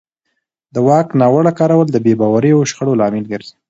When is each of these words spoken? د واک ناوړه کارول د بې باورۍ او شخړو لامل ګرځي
د 0.73 0.75
واک 0.87 1.07
ناوړه 1.19 1.51
کارول 1.59 1.87
د 1.91 1.97
بې 2.05 2.13
باورۍ 2.21 2.51
او 2.55 2.61
شخړو 2.69 2.99
لامل 2.99 3.25
ګرځي 3.31 3.53